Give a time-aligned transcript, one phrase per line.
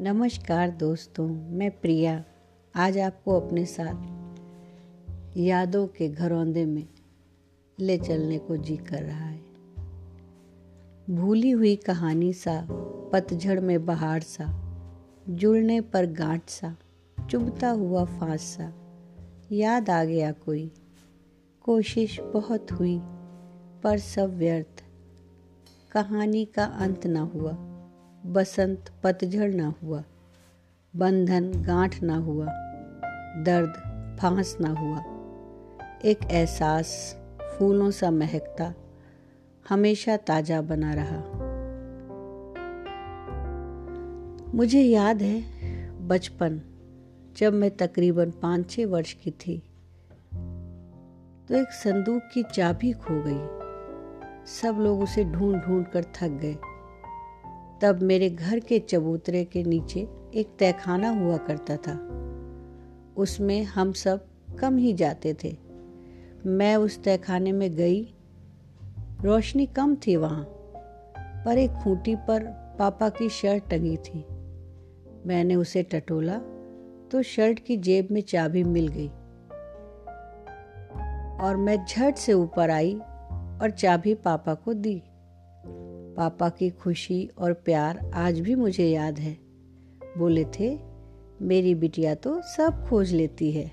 [0.00, 2.24] नमस्कार दोस्तों, मैं प्रिया।
[2.76, 3.96] आज आपको अपने साथ
[5.36, 6.88] यादों के घरौंदे में
[7.80, 9.40] ले चलने को जी कर रहा है।
[11.10, 12.66] भूली हुई कहानी सा,
[13.12, 14.62] पतझड़ में बहार सा,
[15.28, 16.76] जुड़ने पर गांठ सा,
[17.30, 18.72] चुभता हुआ फांस सा।
[19.52, 20.72] याद आ गया कोई?
[21.62, 23.00] कोशिश बहुत हुई,
[23.82, 24.84] पर सब व्यर्थ।
[25.92, 27.77] कहानी का अंत ना हुआ।
[28.24, 30.02] बसंत पतझड़ ना हुआ,
[30.94, 32.46] बंधन गांठ ना हुआ,
[33.44, 33.72] दर्द
[34.20, 34.98] फांस ना हुआ।
[36.04, 36.90] एक एहसास
[37.42, 38.72] फूलों सा महकता
[39.68, 41.20] हमेशा ताज़ा बना रहा।
[44.54, 45.40] मुझे याद है
[46.08, 46.60] बचपन,
[47.36, 49.58] जब मैं तकरीबन पाँच छः वर्ष की थी
[51.48, 56.56] तो एक संदूक की चाबी खो गई। सब लोग उसे ढूंढ ढूंढ कर थक गए।
[57.82, 60.00] तब मेरे घर के चबूतरे के नीचे
[60.34, 61.94] एक तहखाना हुआ करता था।
[63.16, 64.26] उसमें हम सब
[64.60, 65.56] कम ही जाते थे।
[66.46, 68.14] मैं उस तहखाने में गई।
[69.22, 70.44] रोशनी कम थी वहाँ,
[71.46, 72.44] पर एक खूंटी पर
[72.78, 74.24] पापा की शर्ट टंगी थी।
[75.26, 76.38] मैंने उसे टटोला
[77.12, 79.08] तो शर्ट की जेब में चाबी मिल गई।
[81.40, 82.94] और मैं झट से ऊपर आई
[83.62, 85.02] और चाबी पापा को दी।
[86.18, 89.38] पापा की खुशी और प्यार आज भी मुझे याद है।
[90.18, 90.78] बोले थे,
[91.42, 93.70] मेरी बिटिया तो सब खोज लेती है।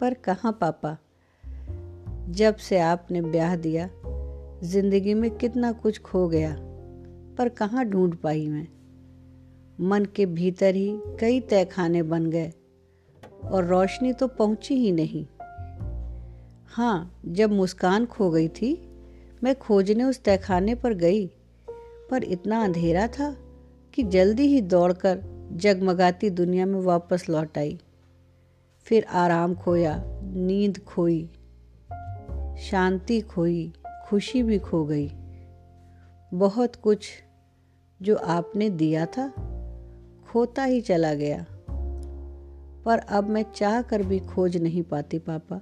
[0.00, 0.96] पर कहाँ पापा?
[2.30, 3.90] जब से आपने ब्याह दिया,
[4.62, 6.56] ज़िंदगी में कितना कुछ खो गया,
[7.38, 8.68] पर कहाँ ढूंढ पाई मैं?
[9.80, 12.52] मन के भीतर ही कई तहखाने बन गए,
[13.44, 15.26] और रोशनी तो पहुँची ही नहीं।
[16.66, 18.93] हाँ जब मुस्कान खो गई थी
[19.44, 21.26] मैं खोजने उस तहखाने पर गई,
[22.10, 23.36] पर इतना अंधेरा था
[23.94, 25.20] कि जल्दी ही दौड़कर
[25.52, 27.80] जगमगाती दुनिया में वापस लौट आई।
[28.84, 31.30] फिर आराम खोया, नींद खोई,
[32.58, 33.72] शांति खोई,
[34.08, 35.10] खुशी भी खो गई।
[36.34, 37.08] बहुत कुछ
[38.02, 39.28] जो आपने दिया था,
[40.32, 41.46] खोता ही चला गया।
[42.84, 45.60] पर अब मैं चाह कर भी खोज नहीं पाती, पापा।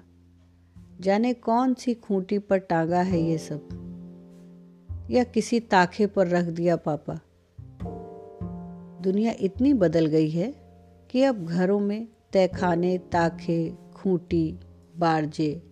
[1.00, 3.68] जाने कौन सी खूंटी पर टांगा है ये सब?
[5.10, 7.20] या किसी ताखे पर रख दिया पापा?
[9.02, 10.54] दुनिया इतनी बदल गई है
[11.10, 14.58] कि अब घरों में तहखाने, ताखे, खूंटी,
[14.96, 15.62] बारजे,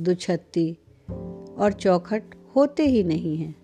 [0.00, 0.78] दुछत्ती
[1.58, 2.22] और चौखट
[2.56, 3.56] होते ही नहीं हैं।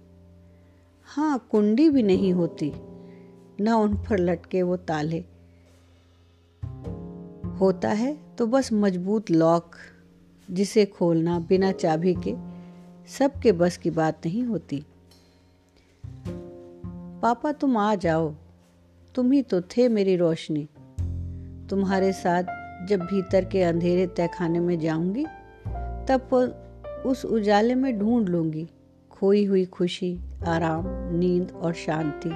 [1.05, 2.73] हाँ कुंडी भी नहीं होती,
[3.61, 5.25] न उन पर लटके वो ताले।
[7.61, 9.71] होता है तो बस मज़बूत लॉक।
[10.50, 12.34] जिसे खोलना बिना चाबी के
[13.09, 14.84] सबके बस की बात नहीं होती।
[17.22, 18.34] पापा, तुम आ जाओ।
[19.15, 20.69] तुम ही तो थे मेरी रोशनी।
[21.71, 22.43] तुम्हारे साथ
[22.87, 25.25] जब भीतर के अंधेरे तहखाने में जाऊँगी,
[26.09, 26.61] तब
[27.06, 28.69] उस उजाले में ढूंढ लूँगी,
[29.11, 30.84] खोई हुई खुशी, आराम,
[31.16, 32.31] नींद और शांति।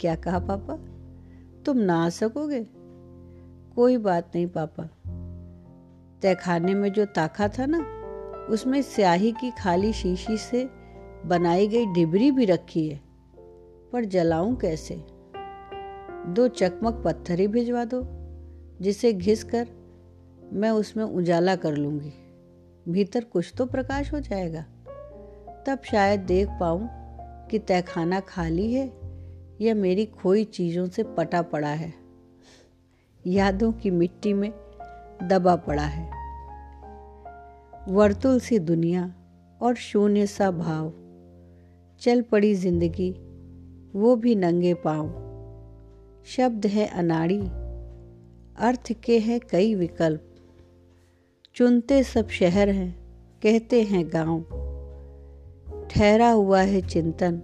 [0.00, 0.78] क्या कहा पापा?
[1.64, 2.66] तुम ना आ सकोगे?
[3.76, 4.88] कोई बात नहीं पापा।
[6.22, 7.78] तहखाने में जो ताखा था ना,
[8.50, 10.70] उसमें स्याही की खाली शीशी से
[11.26, 13.00] बनाई गई डिबरी भी रखी है,
[13.92, 15.04] पर जलाऊं कैसे?
[16.26, 18.02] दो चकमक पत्थर ही भिजवा दो,
[18.80, 19.68] जिसे घिस कर
[20.52, 22.12] मैं उसमें उजाला कर लूँगी।
[22.88, 24.62] भीतर कुछ तो प्रकाश हो जाएगा।
[25.66, 26.88] तब शायद देख पाऊँ
[27.48, 28.92] कि तहखाना खाली है
[29.60, 31.94] या मेरी खोई चीज़ों से पटा पड़ा है।
[33.26, 34.52] यादों की मिट्टी में
[35.22, 36.11] दबा पड़ा है।
[37.88, 39.14] वर्तुल सी दुनिया
[39.60, 40.92] और शून्य सा भाव।
[42.00, 43.10] चल पड़ी ज़िंदगी,
[43.98, 45.08] वो भी नंगे पाँव।
[46.26, 47.40] शब्द है अनाड़ी,
[48.56, 50.34] अर्थ के हैं कई विकल्प।
[51.54, 52.98] चुनते सब शहर हैं,
[53.42, 54.42] कहते हैं गाँव।
[55.90, 57.42] ठहरा हुआ है चिंतन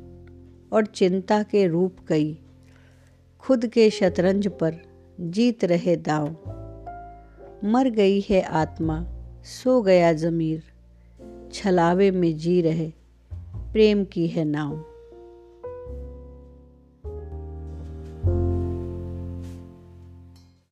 [0.72, 2.38] और चिंता के रूप कई।
[3.40, 4.76] खुद के शतरंज पर
[5.20, 6.28] जीत रहे दांव।
[7.64, 9.17] मर गई है आत्मा
[9.48, 10.62] सो गया जमीर
[11.52, 12.92] छलावे में जी रहे
[13.72, 14.84] प्रेम की है नाव।